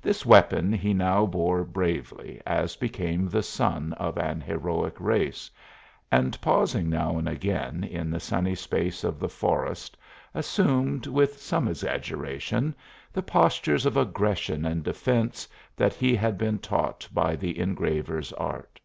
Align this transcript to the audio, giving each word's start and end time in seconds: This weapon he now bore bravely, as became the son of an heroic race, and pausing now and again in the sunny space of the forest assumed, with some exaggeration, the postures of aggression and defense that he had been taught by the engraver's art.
This 0.00 0.24
weapon 0.24 0.72
he 0.72 0.94
now 0.94 1.26
bore 1.26 1.62
bravely, 1.62 2.40
as 2.46 2.74
became 2.74 3.28
the 3.28 3.42
son 3.42 3.92
of 3.98 4.16
an 4.16 4.40
heroic 4.40 4.98
race, 4.98 5.50
and 6.10 6.40
pausing 6.40 6.88
now 6.88 7.18
and 7.18 7.28
again 7.28 7.84
in 7.84 8.08
the 8.10 8.18
sunny 8.18 8.54
space 8.54 9.04
of 9.04 9.18
the 9.20 9.28
forest 9.28 9.94
assumed, 10.32 11.06
with 11.06 11.36
some 11.36 11.68
exaggeration, 11.68 12.74
the 13.12 13.22
postures 13.22 13.84
of 13.84 13.98
aggression 13.98 14.64
and 14.64 14.84
defense 14.84 15.46
that 15.76 15.92
he 15.92 16.14
had 16.16 16.38
been 16.38 16.58
taught 16.58 17.06
by 17.12 17.36
the 17.36 17.58
engraver's 17.58 18.32
art. 18.38 18.80